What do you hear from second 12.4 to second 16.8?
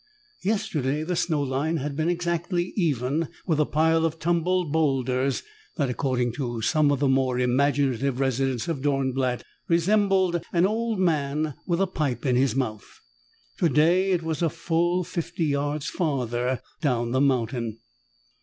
mouth. Today, it was a full fifty yards farther